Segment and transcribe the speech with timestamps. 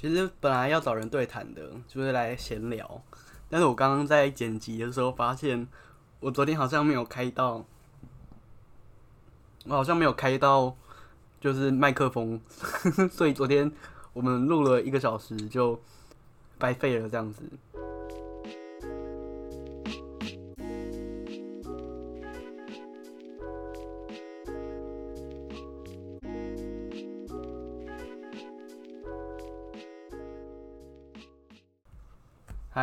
[0.00, 3.02] 其实本来要找人对谈的，就是来闲聊。
[3.50, 5.66] 但是我刚刚在剪辑的时候发现，
[6.20, 7.64] 我昨天好像没有开到，
[9.64, 10.76] 我好像没有开到，
[11.40, 12.40] 就是麦克风，
[13.10, 13.72] 所以昨天
[14.12, 15.82] 我们录了一个小时就
[16.58, 17.42] 白费了，这样子。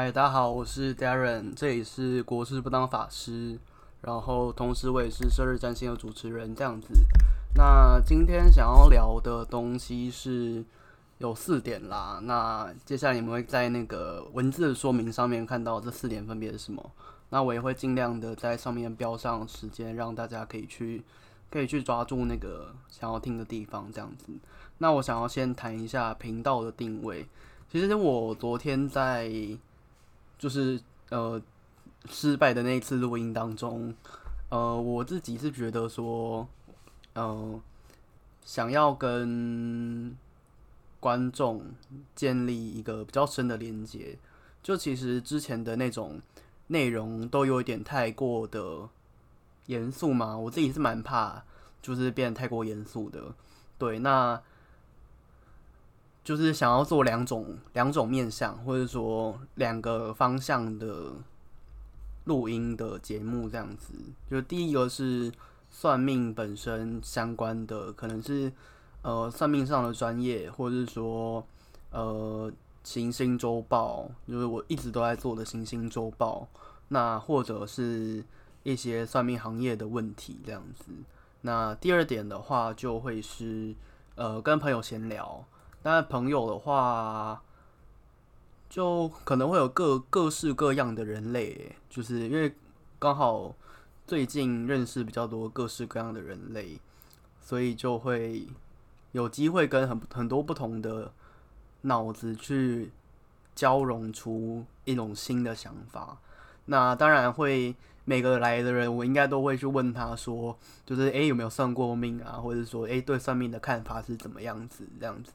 [0.05, 3.57] 嗨，大家好，我是 Darren，这里是国师不当法师，
[4.01, 6.93] 然后同时我也是射日占星的主持人，这样子。
[7.55, 10.63] 那今天想要聊的东西是
[11.17, 16.91] 有四点啦，那接下来你们会在那个文字的说明上面看到这四点分别是什么，
[17.31, 21.03] 那我也会尽量的在上面标上时间，让大家可以去
[21.49, 24.27] 可以去抓住那个想要听的地方，这样子。
[24.77, 27.27] 那我想要先谈一下频道的定位，
[27.71, 29.57] 其实我昨天在。
[30.37, 31.41] 就是呃
[32.09, 33.93] 失败的那一次录音当中，
[34.49, 36.47] 呃我自己是觉得说，
[37.13, 37.61] 呃
[38.43, 40.15] 想要跟
[40.99, 41.63] 观众
[42.15, 44.17] 建立一个比较深的连接，
[44.61, 46.21] 就其实之前的那种
[46.67, 48.89] 内容都有点太过的
[49.65, 51.43] 严肃嘛，我自己是蛮怕
[51.81, 53.33] 就是变得太过严肃的，
[53.77, 54.41] 对那。
[56.25, 61.13] 就是想要做两种两种面向，或者说两个方向的
[62.23, 63.93] 录音的节目这样子。
[64.27, 65.31] 就第一个是
[65.69, 68.51] 算命本身相关的，可能是
[69.03, 71.45] 呃算命上的专业，或者是说
[71.91, 72.51] 呃
[72.83, 76.47] 行星周报，就是我一直都在做的行星周报。
[76.87, 78.23] 那或者是
[78.63, 80.85] 一些算命行业的问题这样子。
[81.41, 83.75] 那第二点的话，就会是
[84.15, 85.45] 呃跟朋友闲聊。
[85.85, 87.39] 那朋友的话，
[88.67, 92.51] 就可能会有各各式各样的人类，就是因为
[92.97, 93.53] 刚好
[94.07, 96.79] 最近认识比较多各式各样的人类，
[97.39, 98.47] 所以就会
[99.11, 101.11] 有机会跟很很多不同的
[101.81, 102.91] 脑子去
[103.53, 106.17] 交融出一种新的想法。
[106.65, 115.33] 那当然会每个来的人，我应该都会去问他说，就是诶有没有算过命啊，或者说诶对算命的看法是怎么样子这样子。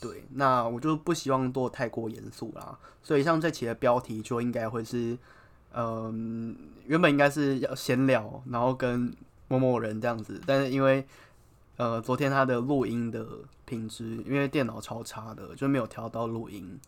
[0.00, 5.18] 对，那我就不希望做太过严肃啦，所以像这期的标题就应该会是，
[5.74, 9.12] 嗯，原本应该是要闲聊，然后跟
[9.48, 11.04] 某某人这样子，但是因为
[11.76, 13.26] 呃昨天他的录音的
[13.64, 16.78] 品质，因为电脑超差的，就没有调到录音，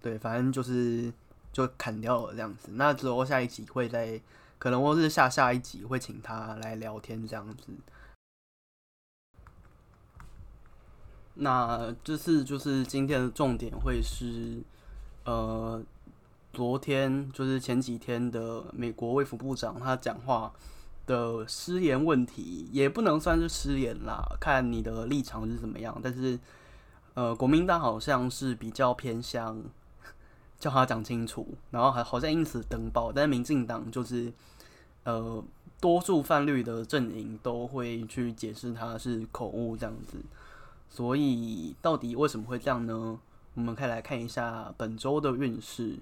[0.00, 1.12] 对，反正就是
[1.52, 2.70] 就砍掉了这样子。
[2.74, 4.20] 那之后下一集会再，
[4.60, 7.72] 可能或是下下一集会请他来聊天这样子。
[11.34, 14.62] 那这次就是今天的重点会是，
[15.24, 15.82] 呃，
[16.52, 20.52] 昨天就是前几天的美国卫福部长他讲话
[21.06, 25.98] 的失言问题，也不能算是失言啦，看你的立场是怎么样。
[26.02, 26.38] 但是，
[27.14, 29.60] 呃，国民党好像是比较偏向
[30.60, 34.32] 叫他讲清楚，然后还好像因此登报，但是民进党就是
[35.04, 35.42] 呃
[35.80, 40.18] 多数泛绿的阵营都会去解释他是口误这样子。
[40.94, 43.18] 所以到底为什么会这样呢？
[43.54, 45.98] 我们可以来看一下本周的运势。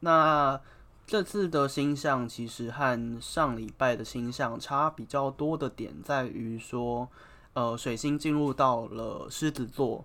[0.00, 0.60] 那
[1.06, 7.08] 这次的星象其实和上礼拜的星象差比较多的点在于说，
[7.52, 10.04] 呃，水星进入到了狮子座，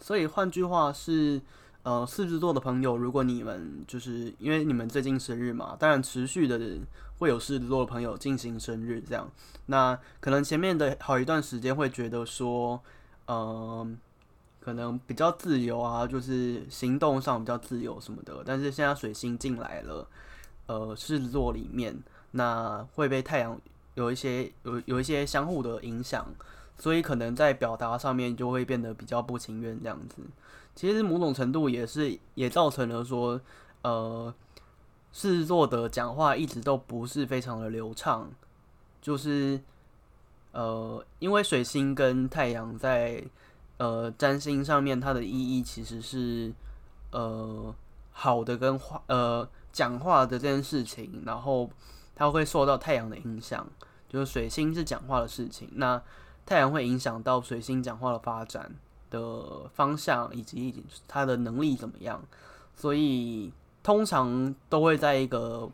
[0.00, 1.40] 所以换句话是，
[1.84, 6.60] 呃，狮子座的朋友，如果你们就是因为你们最近生日嘛，当然持续的
[7.20, 9.30] 会有狮子座的朋友进行生日这样，
[9.66, 12.82] 那可能前面的好一段时间会觉得说。
[13.30, 13.98] 嗯，
[14.58, 18.42] 可能比较自由啊，就是行动上比较自由什么的。
[18.44, 20.08] 但是现在水星进来了，
[20.66, 21.94] 呃，狮子座里面，
[22.30, 23.60] 那会被太阳
[23.96, 26.26] 有一些有有一些相互的影响，
[26.78, 30.22] 所以可能在表达上面就会变得比较不情愿这样子。
[30.74, 33.38] 其实某种程度也是也造成了说，
[33.82, 34.34] 呃，
[35.12, 38.30] 狮子座的讲话一直都不是非常的流畅，
[39.02, 39.60] 就是。
[40.58, 43.22] 呃，因为水星跟太阳在
[43.76, 46.52] 呃占星上面，它的意义其实是
[47.12, 47.72] 呃
[48.10, 51.70] 好的跟话呃讲话的这件事情，然后
[52.16, 53.64] 它会受到太阳的影响，
[54.08, 56.02] 就是水星是讲话的事情，那
[56.44, 58.74] 太阳会影响到水星讲话的发展
[59.10, 62.20] 的方向以及它的能力怎么样，
[62.74, 63.52] 所以
[63.84, 65.70] 通常都会在一个。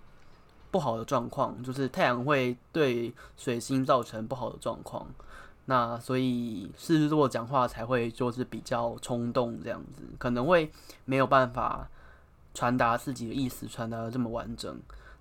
[0.75, 5.07] 不好的状况就是太阳会对水星造成不好的状况，
[5.67, 10.69] 那所以狮子座讲话才会就是比较冲动这样子，可能会
[11.05, 11.89] 没有办法
[12.55, 14.77] 传达自己的意思，传达的这么完整。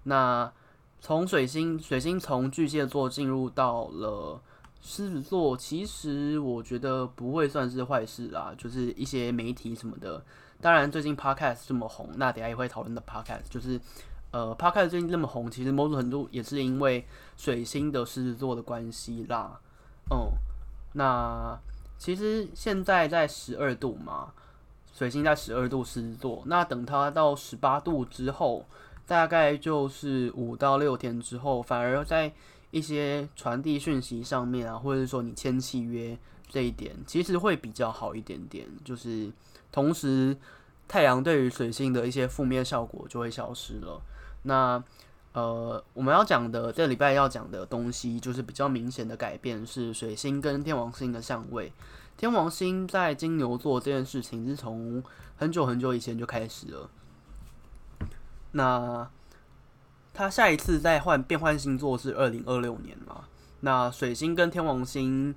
[0.06, 0.52] 那
[1.00, 4.42] 从水星，水星从巨蟹座进入到了
[4.82, 8.56] 狮子座，其实我觉得不会算是坏事啦。
[8.58, 10.26] 就是一些媒体什么的，
[10.60, 13.80] 当然最近 Podcast 这么红，那等下也会讨论的 Podcast，就是
[14.34, 17.06] 呃 Podcast 最近这么红，其实某种程度也是因为
[17.38, 19.62] 水星的狮子座的关系啦。
[20.10, 20.38] 哦、嗯，
[20.94, 21.60] 那
[22.00, 24.34] 其实现在在十二度嘛，
[24.92, 26.42] 水星在十二度狮子座。
[26.48, 28.66] 那等它到十八度之后，
[29.06, 32.34] 大概就是五到六天之后，反而在
[32.72, 36.18] 一些传递讯息上面啊，或者说你签契约
[36.50, 38.68] 这一点，其实会比较好一点点。
[38.84, 39.32] 就是
[39.72, 40.36] 同时，
[40.88, 44.02] 太阳对于水星的一些负面效果就会消失了。
[44.44, 44.84] 那
[45.34, 51.74] 呃，我们要讲的这礼拜要讲的东西，就是比较明显的改变是水星跟天王星的相位。
[52.16, 55.04] 天王星在金牛座这件事情是从
[55.36, 56.90] 很久很久以前就开始了。
[58.52, 59.10] 那
[60.14, 63.24] 他下一次再换变换星座是二零二六年嘛？
[63.62, 65.34] 那水星跟天王星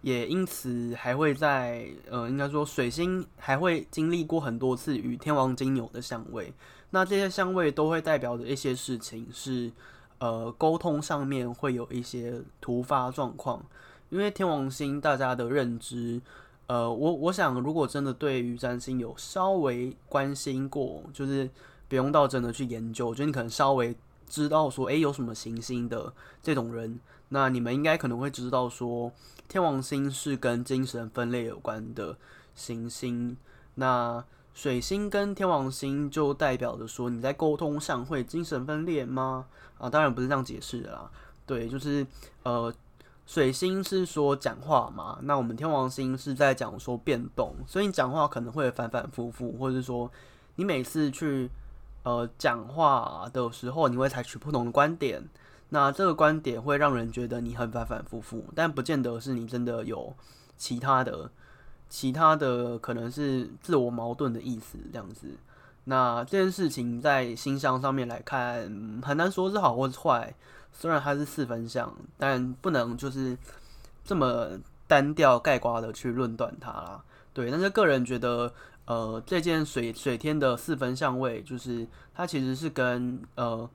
[0.00, 6.52] 也因此还会在呃，应该说水星还会经历过很多次与天王金牛的相位。
[6.90, 9.70] 那这些相位都会代表着一些事情是，
[10.18, 13.62] 呃，沟通上面会有一些突发状况。
[14.08, 16.18] 因为天王星大家的认知，
[16.66, 21.50] 呃，我我想如果真的对于占星有稍微关心过，就是
[21.88, 23.94] 不用到真的去研究，就你可能稍微
[24.28, 29.12] 知道说，诶，有什么行星的这种人，那你们应该可能会知道说，
[29.48, 32.16] 天王星是跟精神分裂有关的
[32.54, 33.36] 行星。
[33.76, 39.46] 那水星跟天王星就代表着说，你在沟通上会精神分裂吗？
[39.78, 41.10] 啊，当然不是这样解释的啦。
[41.46, 42.04] 对，就是
[42.42, 42.74] 呃，
[43.24, 50.10] 水星是说讲话嘛，那我们天王星是在讲说变动，所以你讲话可能会反反复复，或者是说
[50.56, 51.48] 你每次去
[52.08, 55.22] 呃讲话的时候，你会采取不同的观点，
[55.68, 60.14] 那这个观点会让人觉得你很反反复复，但不见得是你真的有
[60.56, 61.30] 其他的。
[61.90, 65.26] 其他的可能是自我矛盾的意思，这样子。
[65.84, 70.34] 那这件事情在心象上面来看，很难说是好或是坏。
[70.70, 73.36] 虽然它是四分相，但不能就是
[74.04, 74.50] 这么
[74.86, 77.02] 单调概括的去论断它啦。
[77.32, 78.52] 对，但是个人觉得，
[78.88, 83.68] 呃，这件水水天的四分相位，就是它其实是跟呃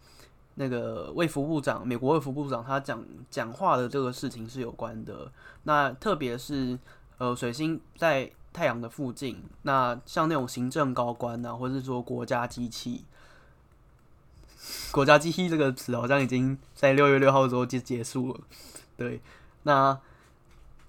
[0.55, 5.31] 那个卫福部长，美国卫福部长他讲讲话的这个事情是有关的。
[5.63, 6.77] 那特别是。
[7.19, 13.05] 呃，水星在太阳的附近，那像那种行政高官啊，或者是说国家机器，
[14.91, 18.39] 国家机器这个词好像已经在六月六号的时候就结束了。
[18.97, 19.21] 对，
[19.61, 19.97] 那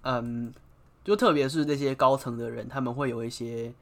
[0.01, 0.53] 嗯，
[1.05, 3.73] 就特别是这些高层的人，他们会有一些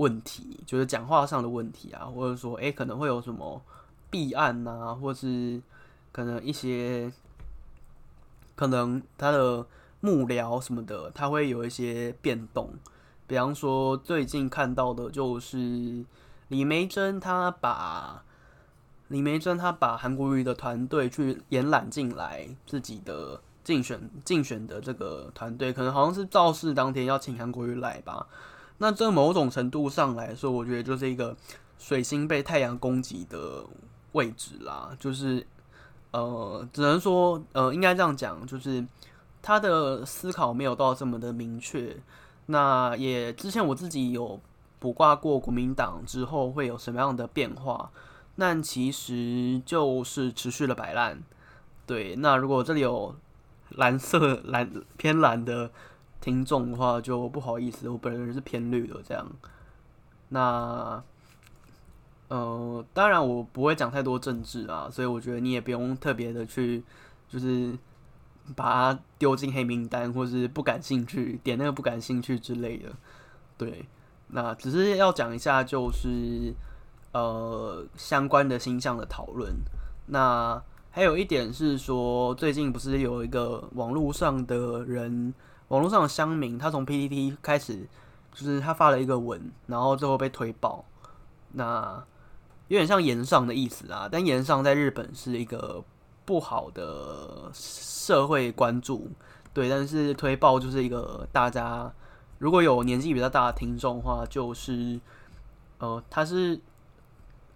[0.00, 3.60] 问题，就是讲话上的问题啊，或者说，诶、可能会有什么
[4.10, 5.60] 弊案啊，或是
[6.12, 7.12] 可能一些
[8.54, 9.66] 可能他的。
[10.02, 12.70] 幕僚什么的，他会有一些变动。
[13.26, 16.02] 比方说，最近看到的就是
[16.48, 18.24] 李梅珍，他把
[19.08, 28.26] 李梅珍他把韩国瑜的团队去延揽进来自己的竞选竞选的这个团队，可能好像是造势当天要请韩国瑜来吧。
[28.80, 31.34] 那这某种程度上来说，我觉得就是一个
[31.78, 33.64] 水星被太阳攻击的
[34.12, 34.90] 位置啦。
[34.98, 35.46] 就是
[36.10, 38.84] 呃，只能说呃，应该这样讲，就是。
[39.42, 41.96] 他的思考没有到这么的明确，
[42.44, 44.38] 那也之前我自己有
[44.78, 47.90] 卜卦过国民党之后会有什么样的变化，
[48.34, 51.22] 那其实就是持续的摆烂。
[51.86, 53.14] 对，那如果这里有
[53.70, 55.70] 蓝色蓝偏蓝的
[56.20, 59.26] 听众的话，就不好意思，我本人是偏绿的这样。
[60.28, 61.02] 那
[62.28, 66.82] 呃，当然我不会讲太多政治啊，所以我觉得你也不用特别的去
[67.28, 67.76] 就是。
[68.56, 72.88] 把它丢进黑名单，或是不感兴趣，点那个不感兴趣之类的。
[73.56, 73.86] 对，
[74.26, 76.52] 那只是要讲一下，就是
[77.12, 79.54] 呃相关的星象的讨论。
[80.06, 80.60] 那
[80.90, 85.32] 还有一点是说，最近不是有一个网络上的人，
[85.70, 87.88] 网络上的乡民，他从 PTT 开始，
[88.32, 90.84] 就是他发了一个文，然后最后被推爆。
[91.54, 92.00] 那
[92.68, 95.82] 有点像炎上的意思啊，但炎上在日本是一个。
[96.26, 99.08] 不好的社会关注，
[99.52, 101.92] 对，但是推爆就是一个大家
[102.38, 105.00] 如果有年纪比较大的听众的话，就是
[105.78, 106.60] 呃，他是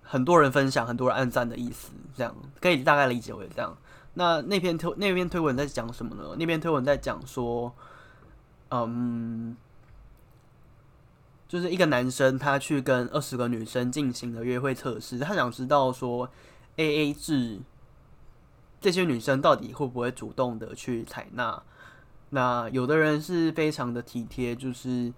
[0.03, 3.77] 很多人分享、很多人按赞的意思，这样可以大概理解为这样。
[4.15, 6.35] 那那篇推那篇推文在讲什么呢？
[6.37, 7.73] 那篇推文在讲说，
[8.75, 9.57] 嗯，
[11.47, 16.29] 就是一个男生他去跟二十个女生进行了约会测试，他想知道说
[16.77, 17.61] AA 制
[18.81, 21.63] 这些女生到底会不会主动的去采纳。
[22.31, 25.13] 那有的人是非常的体贴，就是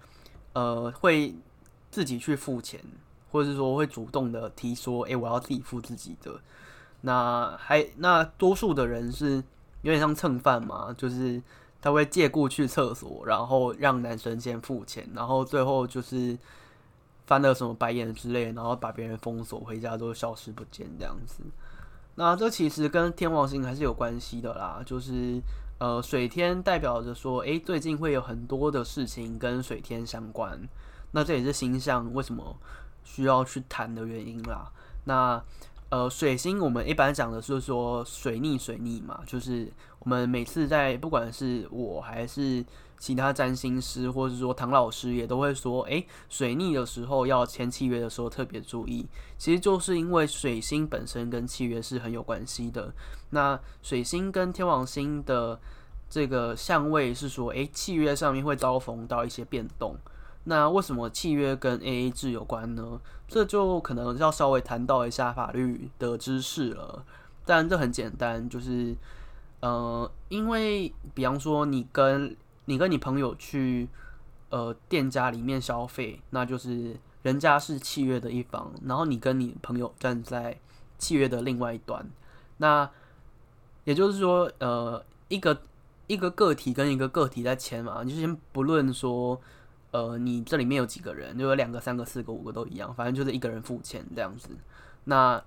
[0.53, 1.33] 呃会
[1.89, 2.79] 自己去付钱，
[3.31, 6.39] 或者是说会主动的提说，哎、我要自己付自己的。
[7.01, 9.43] 那还那多数的人是
[9.81, 11.41] 有点像蹭饭嘛，就是
[11.81, 16.37] 他会借故去厕所，然后让男生先付钱，然后最后就是
[17.25, 21.43] 翻了什么白眼之类，然后把别人封锁，回家都消失不见这样子。
[22.15, 25.39] 那这其实跟天王星还是有关系的啦，就是
[25.77, 30.59] 呃水天代表着说，诶，最近会有很多的事情跟水天相关，
[31.11, 32.57] 那这也是星象为什么
[33.03, 34.71] 需要去谈的原因啦。
[35.05, 35.41] 那
[35.89, 42.63] 呃，水星我们一般讲的是说水逆水逆嘛，就是我们每次在不管是我还是
[42.97, 52.93] 其他占星师，或者是说唐老师也都会说，诶，水逆的时候要签契约的时候特别注意，其实就是因为水星本身跟契约是很有关系的。
[53.29, 55.57] 那水星跟天王星的
[56.09, 59.95] 这个相位是说，诶，契约上面会遭逢到一些变动。
[60.49, 63.01] 那为什么契约跟 AA 制有关呢？
[63.27, 67.03] 这就可能要稍微谈到一下法律的知识了。
[67.45, 68.95] 当然这很简单，就是
[69.59, 73.89] 呃，因为比方说你跟你跟你朋友去
[74.49, 80.57] 呃店家里面消费，那就是人家是契约的一方，然后你跟你朋友站在
[80.97, 82.09] 契约的另外一端。
[82.59, 82.89] 那
[83.83, 85.61] 也就是说，呃，一个
[86.07, 89.41] 一个个体跟一个个体在签嘛，你就先不论说。
[89.97, 91.35] 呃，你这里面有几个人？
[91.35, 94.49] 就有两个、三个、四个、五个都一样，反正就是一个人付钱这样子。
[95.05, 95.43] 那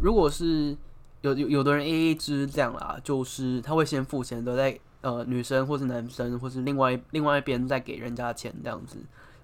[0.00, 0.74] 如果是
[1.20, 8.96] 有有有的人 AA 制这样啦，就是他会先付钱，都在呃女生或是男生或是另外另外一边再给人家钱这样子。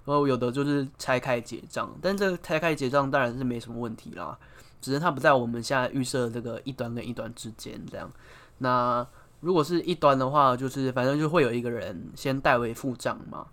[0.07, 4.39] 然后有的就是拆开结账，但这个拆开结账当然是没什么问题啦，
[4.81, 8.11] 只是它不在我们现在预设这个一端跟一端之间这样。
[8.57, 9.07] 那
[9.41, 13.47] 如果是一端的话，就是反正就会有一个人先代为付账嘛。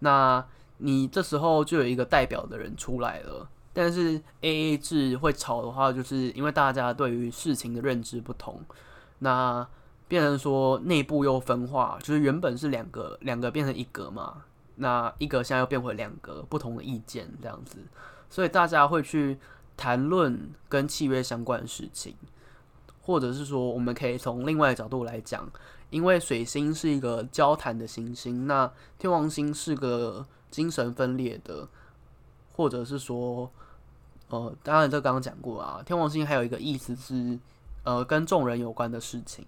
[0.00, 0.44] 那
[0.78, 8.60] 你这时候就有一个代表的人出来了，但是 AA 制会吵的话，就是因为大家对于事情的认知不同，
[9.20, 9.66] 那
[10.06, 17.78] 变成说内部又分化，就是原本是两个两个变成一个嘛，那一个现在又变回两个不同的意见这样子，
[18.28, 19.38] 所以大家会去
[19.76, 22.14] 谈论跟契约相关的事情，
[23.00, 25.50] 或者是说我们可以从另外的角度来讲。
[25.96, 31.66] 因为水星是一个交谈的行星，那天王星是个精神分裂的，
[32.54, 33.50] 或者是说，
[34.28, 37.38] 呃，当然这刚刚讲过啊，天王星还有一个意思是，
[37.82, 39.46] 呃，跟众人有关的事情，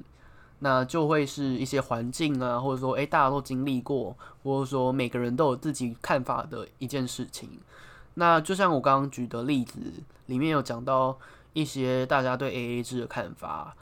[0.60, 7.60] 那就会是一些环境啊，或者说，诶，大家都经历过，或者说每个人都有自己看法的一件事情。
[8.14, 9.78] 那就像我刚刚举的例子
[10.24, 11.18] 里面有讲到
[11.52, 13.76] 一些大家对 AA 制的看法。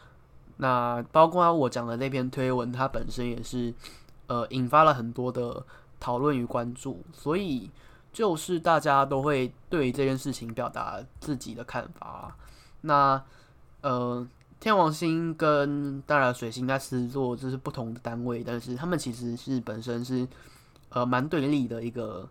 [0.59, 3.75] 那包括我讲的那篇推文，它本身也是，
[4.27, 5.63] 呃，引发了很多的
[6.01, 7.71] 讨论与关注，所以
[8.11, 12.35] 就是大家都会对这件事情表达自己的看法。
[12.81, 13.23] 那
[13.83, 14.27] 呃，
[14.59, 20.27] 天王星跟当然水星在狮子座这是不同的单位，但是他们其实是本身是
[20.89, 22.27] 呃蛮对立的一个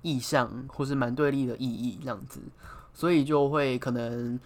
[0.00, 2.40] 意象，或是蛮对立的意义这样子，
[2.94, 4.40] 所以就会可能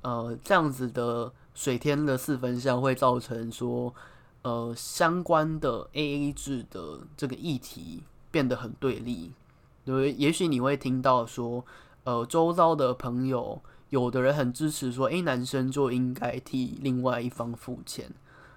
[0.00, 1.30] 呃这样子的。
[1.54, 3.94] 水天的四分相会造成说，
[4.42, 9.32] 呃，相关的 AA 制的这个议题变得很对立，
[9.84, 11.64] 对，也许你会听到说，
[12.02, 18.10] 呃，周遭的朋友有的人很支持说，诶，男生就应该替另外一方付钱，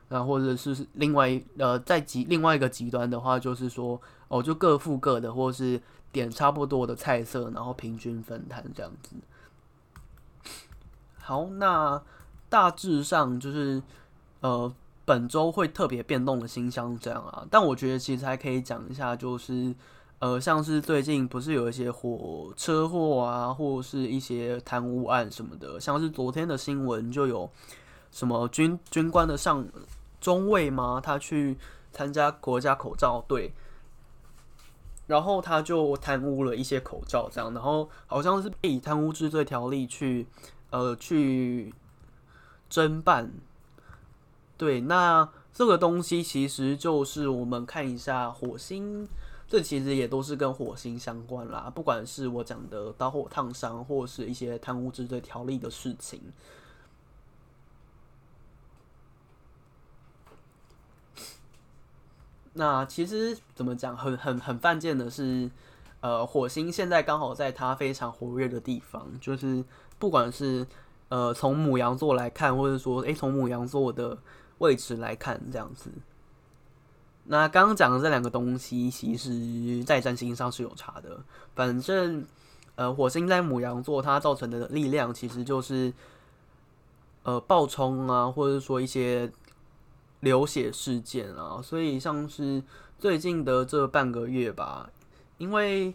[0.10, 5.80] 然后或者是另外呃，在极另外一个极端的话，就是说，哦，就各付各的，或是
[6.12, 9.16] 点差不多的菜色，然后平均分摊这样子。
[11.20, 12.02] 好，那。
[12.50, 13.82] 大致上就是，
[14.40, 14.74] 呃，
[15.04, 17.46] 本周会特别变动的新乡这样啊。
[17.52, 19.76] 但我觉得其实还可以讲一下，就是，
[20.20, 25.78] 呃，像是最近不是有一些火车祸啊，或是一些贪污案什么的。
[25.80, 27.50] 像是昨天的新闻就有
[28.12, 29.68] 什么军军官的上
[30.22, 31.02] 中尉吗？
[31.04, 31.58] 他去
[31.92, 33.52] 参加国家口罩队，
[35.08, 40.28] 然后他就贪污了一些口罩，这样，然后好像是被以贪污治罪条例去，
[40.70, 41.74] 呃，去。
[42.70, 43.32] 侦办
[44.58, 49.08] 对那这个东西其实就是我们看一下火星
[49.48, 56.22] 这其实也都是跟火星相关啦不管是我讲的刀火烫伤或是一些贪污之罪条例的事情。
[62.58, 65.50] 那其实怎么讲很很很犯贱的是
[66.02, 69.64] 呃火星现在刚好在它非常活跃的地方就是
[70.00, 70.66] 不管是
[71.10, 74.18] 呃从母羊座来看，或者说诶从母羊座的
[74.60, 75.90] 位置来看这样子。
[77.26, 81.20] 那刚刚讲的这两个东西，其实在占星上是有差的。
[81.56, 82.26] 反正
[82.76, 85.94] 呃火星在母羊座，它造成的力量其实就是
[87.24, 89.32] 呃暴冲啊，或者说一些。
[90.22, 92.62] 流血事件啊，所以像是
[92.98, 94.90] 最近的这半个月吧，
[95.38, 95.94] 因为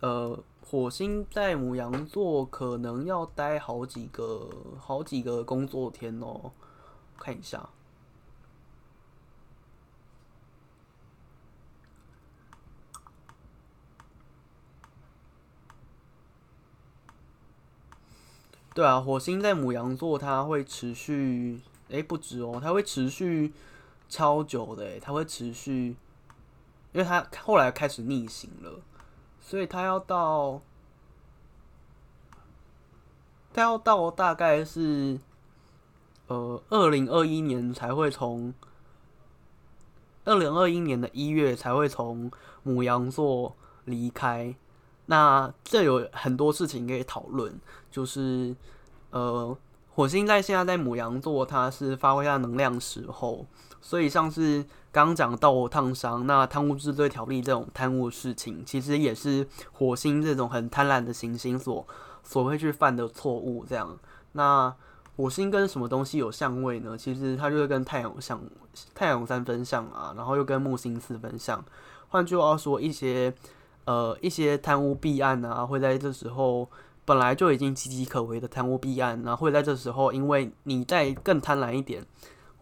[0.00, 0.36] 呃
[0.66, 4.48] 火星在牡羊座可能要待好几个
[4.80, 6.50] 好几个工作天哦，
[7.18, 7.68] 看一下，
[18.74, 21.60] 对啊，火星在牡羊座它会持续。
[21.88, 23.52] 诶、欸，不止哦，它会持续
[24.08, 25.94] 超久的诶，它会持续，
[26.92, 28.80] 因为它后来开始逆行了，
[29.54, 30.60] 所以他要到，
[33.52, 35.16] 他要到大概是，
[36.26, 38.52] 呃，二零二一年才会从，
[40.24, 42.28] 二零二一年的一月才会从
[42.64, 44.52] 母羊座离开。
[45.06, 47.60] 那这有很多事情可以讨论，
[47.92, 48.56] 就是
[49.10, 49.56] 呃。
[49.92, 53.46] 火星在现在在母羊座，它是发挥它能量时候，
[53.80, 61.84] 所以像是刚讲到烫伤、那贪污治罪条例这种贪污事情，其实也是火星这种很贪婪的行星所
[62.22, 63.66] 所会去犯的错误。
[63.68, 63.98] 这样，
[64.32, 64.72] 那
[65.16, 66.96] 火星跟什么东西有相位呢？
[66.96, 68.40] 其实它就是跟太阳相，
[68.94, 71.64] 太阳三分相啊，然后又跟木星四分相。
[72.08, 73.34] 换句话说，一些
[73.86, 76.68] 呃一些贪污弊案啊，会在这时候。
[77.06, 82.02] 本来就已经岌岌可危的贪污弊案，然后会在这时候，因为你再更贪婪一点，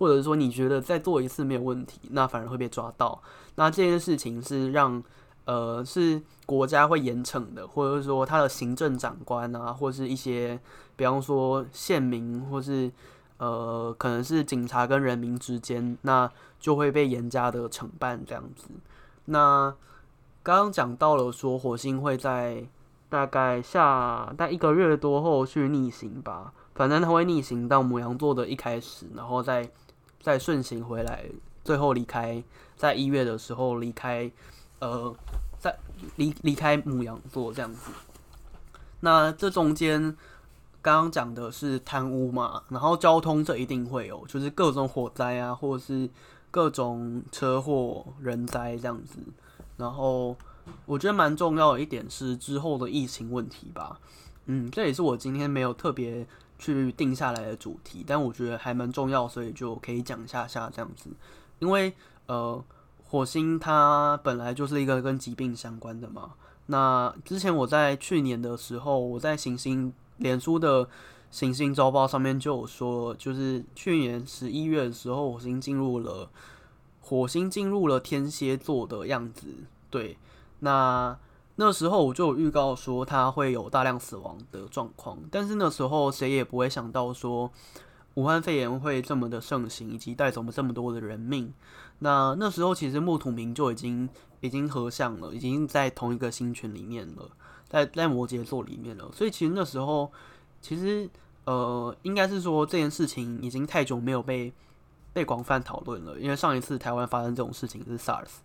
[0.02, 3.23] 或者说你觉得再做一次没有问题，那反而会被抓到。
[3.54, 5.00] 那这件事情是让
[5.44, 10.59] 呃是国家会严惩的，或者说他的行政长官啊，或是一些
[10.97, 12.91] 比方说县民，或是
[13.36, 18.67] 呃可能是警察跟人民之间，那就会被严加的惩办这样子。
[19.26, 19.73] 那
[20.43, 22.67] 刚刚讲到了说火星会在。
[23.12, 29.71] 大概下大概一个月多后去逆行吧，反正它会逆行到母羊座的一开始，然后再
[30.23, 31.26] 再顺行回来，
[31.63, 32.43] 最后离开，
[32.76, 34.30] 在一月的时候离开，
[34.78, 35.15] 呃，
[35.58, 35.76] 在
[36.17, 37.91] 离离开母羊座这样子。
[39.00, 40.00] 那这中间
[40.80, 46.08] 刚刚讲的是贪污嘛，然后交通这一定会有，就是各种火灾啊，或者是
[46.50, 49.19] 各种车祸、人灾这样子，
[49.76, 50.35] 然后。
[50.87, 53.99] 我觉得蛮重要的一点是之后的疫情问题吧，
[54.47, 56.26] 嗯，这也是我今天没有特别
[56.59, 61.11] 去定下来的主题，但我觉得还蛮重要，所以就可以讲一下下这样子。
[61.61, 61.93] 因为
[62.26, 62.63] 呃，
[63.05, 66.33] 火星它本来就是一个跟疾病相关的嘛。
[66.67, 70.89] 那之前我在去年的时候，我在行星脸书的
[71.31, 76.31] 行星周报上面就有说，就是去年十一月的时候，火星进入了
[77.00, 79.47] 火星进入了天蝎座的样子，
[79.91, 80.17] 对。
[80.61, 81.19] 那
[81.56, 87.50] 那时候我就有预告说他会有大量死亡的状况，但是那时候谁也不会想到说
[88.15, 91.52] 武汉肺炎会这么的盛行，以及带走了这么多的人命。
[91.99, 94.08] 那那时候其实木土明就已经
[94.41, 97.30] 已经合相了，已经在同一个星群里面了，
[97.69, 99.10] 在在摩羯座里面了。
[99.12, 100.10] 所以其实那时候
[100.60, 101.08] 其实
[101.45, 104.52] 呃应该是说这件事情已经太久没有被
[105.12, 108.41] 被广泛讨论了，因为上一次台湾发生这种事情是 SARS。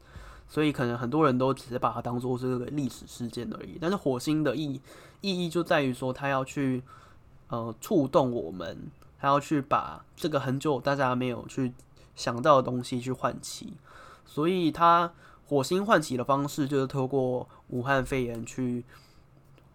[0.50, 4.80] 所以可能很多人都只是把它当做是个历史事件而已，但是火星的意
[5.20, 6.82] 意义就在于说，它要去
[7.50, 11.74] 呃触动我们，它要去把这个很久大家没有去
[12.16, 13.74] 想到的东西去唤起，
[14.26, 15.12] 所以它
[15.46, 18.86] 火星唤起的方式就是透过武汉肺炎去，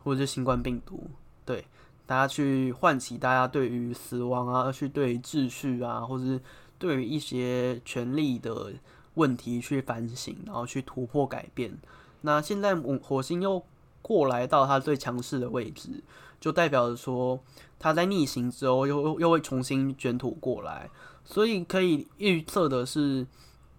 [0.03, 1.11] 或者是新冠病毒，
[1.45, 1.67] 对，
[2.07, 6.41] 大家去唤起大家对于死亡啊，去对于秩序啊，或者是
[6.79, 8.73] 对于一些权力的。
[9.15, 11.79] 问题去反省，然后去突破改变。
[12.23, 13.65] 那现在火星又
[14.01, 16.03] 过来到它最强势的位置，
[16.41, 17.41] 就代表着说
[17.79, 20.89] 它在逆行之后又又会重新卷土过来。
[21.25, 23.27] 所以可以预测的是，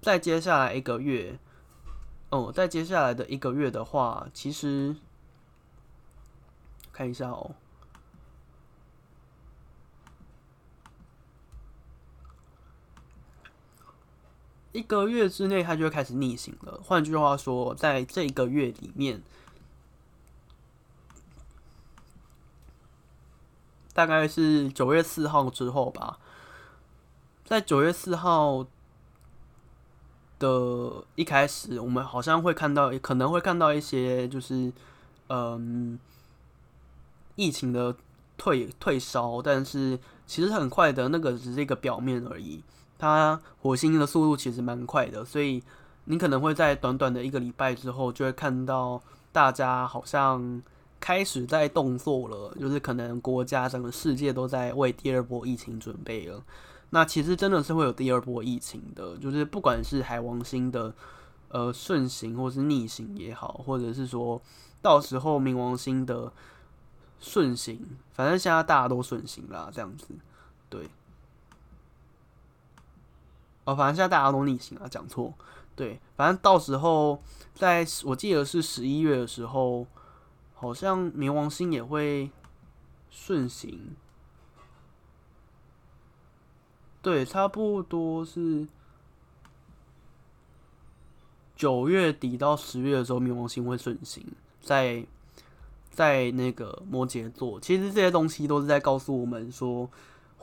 [0.02, 1.38] 在接下来一个月，
[2.30, 4.96] 哦，在接下来的一个月的话，其实
[6.94, 7.56] 看一下哦。
[14.74, 16.82] 一个月之内，它就会开始逆行了。
[16.84, 19.22] 换句话说，在这个月里面，
[23.94, 26.20] 大概是九月四号之后吧。
[27.46, 28.66] 在九月四号
[30.40, 34.74] 的一开始，我们好像会看到，可能会看到一些就是
[35.28, 36.00] 嗯，
[37.36, 37.96] 疫情的
[38.38, 42.64] 退退烧，但是其实很快的，那个只是一个表面而已。
[42.98, 45.62] 它火星的速度其实蛮快的，所以
[46.06, 49.02] 你可能会在短短的一个礼拜之后，就会看到
[49.32, 50.62] 大家好像
[51.00, 56.42] 开始在动作了，就是可能国家整个世界都在为第二波疫情准备了。
[56.92, 60.94] 那其实真的是会有第二波疫情的，就是不管是海王星的
[61.50, 64.42] 呃顺行或是逆行也好，或者是说
[64.82, 66.32] 到时候冥王星的
[67.20, 67.80] 顺行，
[68.14, 70.08] 反正现在大家都顺行啦，这样子，
[70.70, 70.88] 对。
[73.66, 75.34] 哦，反正现在大家都逆行啊，讲错，
[75.74, 77.24] 对，反正到时候
[77.56, 79.88] 在我记得是十一月的时候，
[80.54, 82.30] 好像冥王星也会
[83.10, 83.96] 顺行，
[87.02, 88.68] 对，差不多是
[91.56, 94.26] 九月底到十月的时候，冥王星会顺行，
[94.60, 95.06] 在
[95.90, 99.90] 在那个摩羯座，其实这些东西都是在告诉我们说。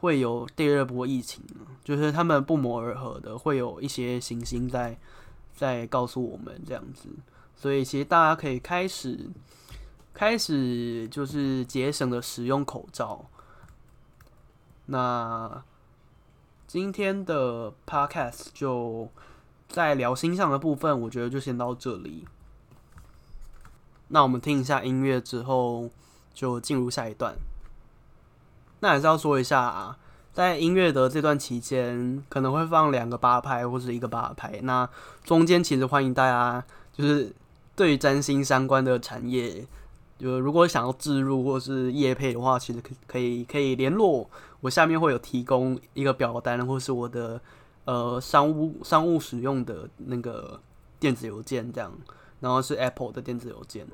[0.01, 1.45] 会有第二波疫情，
[1.85, 4.99] 就是他们不谋而合的，会有一些行星在
[5.55, 7.11] 在告诉我们这样子，
[7.55, 9.29] 所以其实大家可以开始
[10.15, 13.27] 开始就是节省的使用口罩。
[14.87, 15.63] 那
[16.67, 19.07] 今天的 podcast 就
[19.69, 22.27] 在聊星象的部分，我觉得就先到这里。
[24.09, 25.91] 那我们听一下音乐之后，
[26.33, 27.37] 就进入下一段。
[28.81, 29.97] 那还是要说一下啊，
[30.33, 34.59] 在音乐的这段期间，可能会放两个八拍或者一个八拍。
[34.63, 34.89] 那
[35.23, 37.33] 中间其实欢迎大家，就是
[37.77, 39.67] 对于占星相关的产业，
[40.19, 44.29] 就如果想要置入或是业配的话，其实可可以可以联络
[44.61, 47.41] 我，下面会有提供一个表单，或是我的
[47.85, 50.59] 呃商务商务使用的那个
[50.99, 51.93] 电子邮件这样，
[52.41, 53.87] 然后是 Apple 的电子邮件。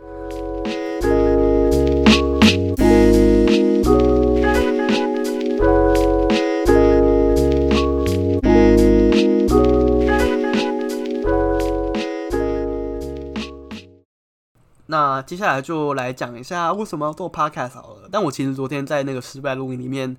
[14.88, 18.08] 那接下来就来讲一下为什么要做 podcast 好了。
[18.10, 20.16] 但我其实昨天在那个失败录音里面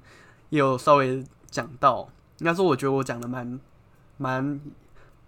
[0.49, 3.59] 也有稍微讲到，应该说我觉得我讲的蛮
[4.17, 4.59] 蛮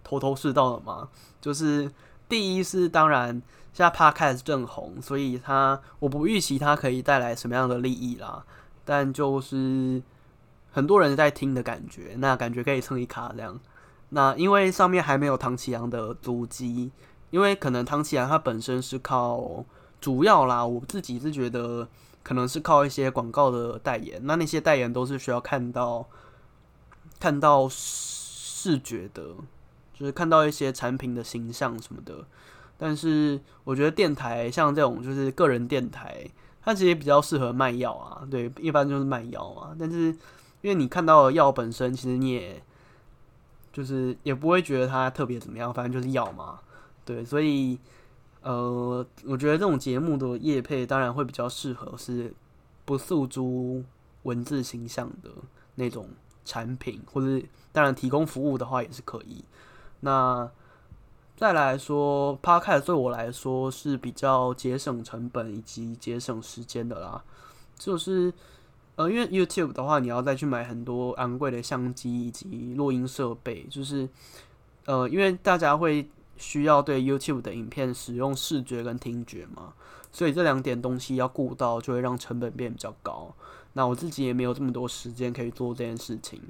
[0.04, 1.08] 头头是道的嘛。
[1.40, 1.90] 就是
[2.28, 3.40] 第一是当然
[3.72, 8.44] 现在 podcast 正红，所以它我不预期它可以带来什么样的利益啦。
[8.84, 10.02] 但就是
[10.70, 13.58] 很多人在听的感觉，那感觉可以蹭一卡这样。
[14.10, 16.90] 那因为上面还没有唐綺阳的足迹。
[17.30, 19.64] 因为可能唐綺阳他本身是靠
[20.00, 21.88] 主要啦，我自己是觉得
[22.22, 26.06] 可能是靠一些广告的代言，那那些代言都是需要看到
[27.18, 29.22] 看到视觉的，
[29.94, 32.24] 就是看到一些产品的形象什么的。
[32.76, 36.26] 但是我觉得电台像这种就是个人电台，
[36.62, 39.76] 它其实比较适合卖药啊，对，一般就是卖药啊。
[39.78, 40.06] 但是
[40.62, 42.62] 因为你看到药本身，其实你也
[43.70, 46.58] 就是也不会觉得它特别怎么样，反正就是药嘛。
[47.04, 47.78] 对，所以，
[48.42, 52.32] 呃，我觉得这种节目的业配当然会比较适合是
[52.84, 53.82] 不诉诸
[54.22, 55.30] 文字形象的
[55.74, 56.08] 那种
[56.44, 59.44] 产品，或者当然提供服务的话也是可以。
[60.00, 60.48] 那
[61.36, 67.24] 再来说，Podcast 对我来说是比较节省成本以及节省时间的啦。
[67.76, 68.32] 就是，
[68.96, 74.08] 呃，因为 YouTube 的话，你要再去买很多昂贵的相机以及录音设备，就是，
[74.84, 76.08] 呃，因为大家会。
[76.40, 79.74] 需要对 YouTube 的影片使用视觉跟听觉嘛，
[80.10, 83.32] 所以这两点东西要顾到，就会让成本变比较高。
[83.74, 86.40] 那我自己也没有这么多时间可以做这件事情。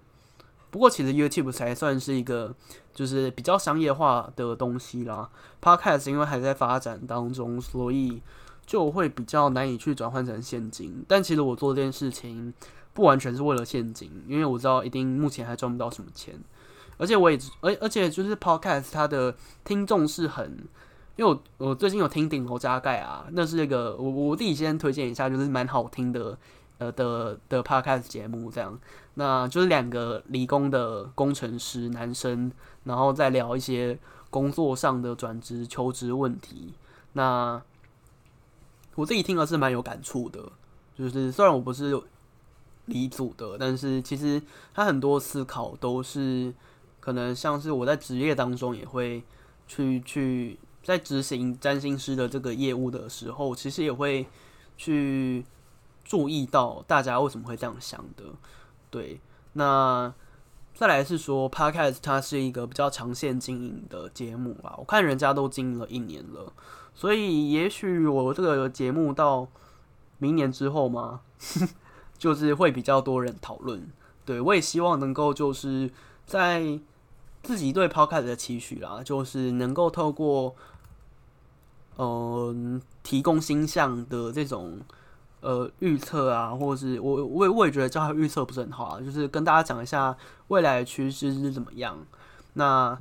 [0.70, 2.54] 不过其实 YouTube 才算是一个
[2.94, 5.28] 就是比较商业化的东西啦。
[5.60, 8.22] Podcast 因为还在发展当中，所以
[8.64, 11.04] 就会比较难以去转换成现金。
[11.08, 12.54] 但其实我做这件事情
[12.94, 16.38] 不完全是为了现金，因为我知道一定目前还赚不到什么钱。
[17.00, 19.34] 而且我也，而而且就是 Podcast，它的
[19.64, 20.68] 听众是很，
[21.16, 26.36] 因为我我最近有听顶楼加盖啊，那是一个我我自己先推荐一下，就是蛮好听的，
[26.76, 28.78] 呃的的 Podcast 节目这样，
[29.14, 32.52] 那就是两个理工的工程师男生，
[32.84, 36.74] 然后再聊一些工作上的转职求职问题，
[37.14, 37.62] 那
[38.96, 40.52] 我自己听了是蛮有感触的，
[40.94, 41.98] 就是虽然我不是
[42.84, 44.42] 理组的，但是其实
[44.74, 46.52] 他很多思考都是。
[47.00, 49.24] 可能像是我在职业当中也会
[49.66, 54.26] 去去在执行占星师的这个业务的时候，其实也会
[54.76, 55.44] 去
[56.04, 58.24] 注意到大家为什么会这样想的。
[58.90, 59.20] 对，
[59.54, 60.12] 那
[60.74, 64.74] 再来是说，Podcast 它是一个比较长线经营的节目啦。
[64.78, 66.52] 我看人家都经营了一年了，
[66.94, 69.46] 所以也许我这个节目到
[70.18, 71.20] 明年之后嘛，
[72.18, 73.88] 就是会比较多人讨论。
[74.24, 75.90] 对，我也希望能够就是
[76.24, 76.80] 在
[77.42, 80.54] 自己对 Podcast 的期许啦，就是能够透过
[81.96, 84.80] 嗯、呃、提供星象的这种。
[85.42, 90.14] 呃，预测啊，或者是我我也我也觉得叫他预测不是很好啊，就是跟大家讲一下
[90.48, 91.96] 未来的趋势是怎么样。
[92.52, 92.94] 那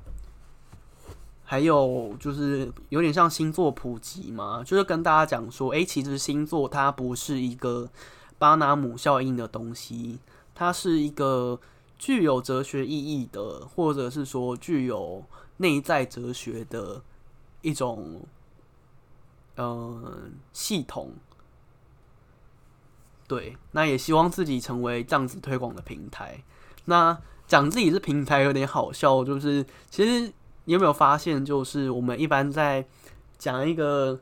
[1.44, 7.90] 还有就是有点像星座普及嘛，就是跟大家讲说，诶、其实星座它不是一个
[8.38, 10.18] 巴纳姆效应的东西，
[10.56, 11.60] 它是一个
[12.00, 15.24] 具有哲学意义的，或者是说具有
[15.58, 17.04] 内在哲学的
[17.62, 18.22] 一种
[19.58, 20.14] 嗯、呃、
[20.54, 21.14] 系统。
[23.28, 26.44] 对，那也希望自己成为这样子推广的平台。
[26.86, 30.34] 那讲自己是平台有点好笑，就是其实
[30.64, 32.84] 你有没有发现，就是我们一般在
[33.38, 34.20] 讲一个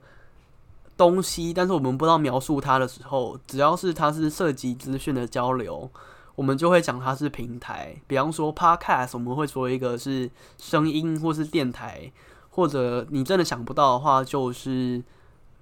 [0.98, 5.90] 东西，但是我们不知道描述它的时候，只要是它是涉及资讯的交流，
[6.38, 8.00] 我们就会讲它是平台。
[8.06, 12.14] 比方说 Podcast，我们会说一个是声音或是电台，
[12.52, 15.04] 或者你真的想不到的话，就是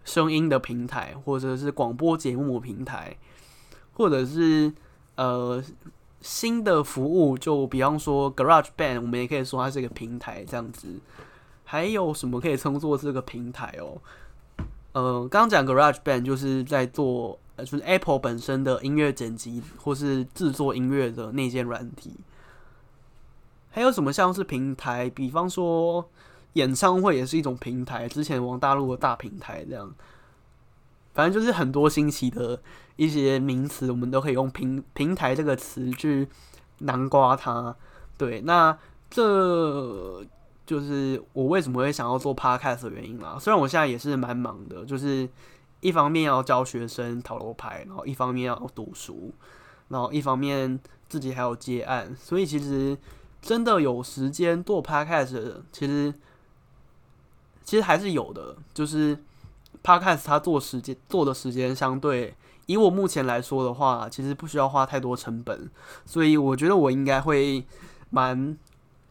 [0.04, 3.16] 声音的平台，或者是广播节目平台。
[3.98, 4.74] 或者是
[5.16, 5.64] 呃
[6.20, 11.00] 新的服务，就比方说 Garage Band，我们也可以说它是一个平台这样子。
[11.64, 14.02] 还有什么可以称作这个平台哦？
[14.92, 22.15] 呃，刚讲 Garage Band 就是在做，呃，就是 Apple 本身的音乐剪辑或是制作音乐的那件软体。
[23.72, 25.10] 还有什么像是平台？
[25.10, 26.10] 比方说
[26.54, 29.94] 演唱会也是一种平台，之前往大陆的大平台这样。
[31.13, 32.62] 反正就是很多新奇的
[32.98, 36.28] 一些名词，我们都可以用平平台这个词去
[36.80, 37.74] 南瓜它。
[38.18, 38.78] 对，那
[39.10, 40.22] 这
[40.65, 43.38] 就是我为什么会想要做 podcast 的原因啦。
[43.39, 45.28] 虽然我现在也是蛮忙的，就是
[45.82, 49.34] 一方面要教学生塔罗牌，然后一方面要读书，
[49.90, 52.98] 然后一方面自己还有接案，所以其实
[53.42, 56.14] 真的有时间做 podcast，其实
[57.64, 59.18] 其实还是有的，就是。
[59.84, 62.36] Podcast 它做时间做的时间相对，
[62.66, 65.70] 以我目前来说的话，其实不需要花太多成本，
[66.08, 67.64] 所以我觉得我应该会
[68.10, 68.58] 蛮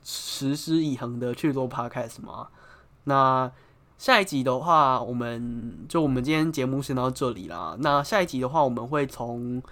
[0.03, 2.49] 持之以恒的去做 Podcast 嘛。
[3.05, 3.53] 那
[3.99, 7.77] 下一集的话，我们就我们今天节目先到这里啦。
[7.81, 9.63] 那下一集的话，我们会从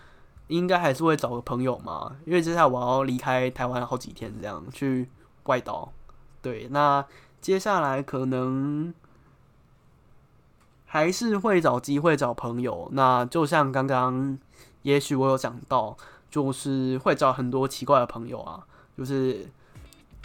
[0.48, 5.08] 应该还是会找个朋友嘛，因为接下来我要离开台湾好几天，这样去
[5.44, 5.92] 外岛。
[6.40, 7.04] 对，那
[7.40, 8.92] 接下来可能。
[10.84, 14.38] 还是会找机会找朋友，那就像刚刚，
[14.82, 15.96] 也许我有讲到，
[16.30, 18.62] 就是会找很多奇怪的朋友啊，
[18.98, 19.48] 就是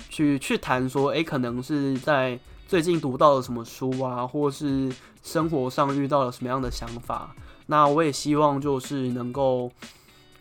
[0.10, 4.92] 去去谈说，诶，可能是在最近读到了什么书啊，或是
[5.24, 7.34] 生活上遇到了什么样的想法。
[7.68, 9.72] 那我也希望就是能够，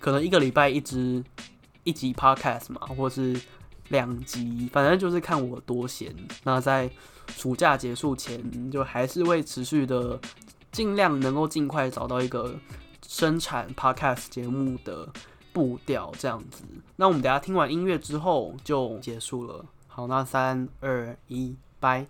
[0.00, 1.22] 可能一个礼拜一支
[1.84, 3.40] 一集 podcast 嘛，或是
[3.90, 6.12] 两集，反正就是看我多闲。
[6.42, 6.90] 那在
[7.28, 10.18] 暑假结束前，就还是会持续的，
[10.72, 12.56] 尽量能够尽快找到一个
[13.06, 15.08] 生产 podcast 节目的
[15.52, 16.64] 步调，这样子。
[16.96, 19.64] 那我们等下听完音乐之后就结束了。
[19.86, 22.06] 好，那三二一，拜。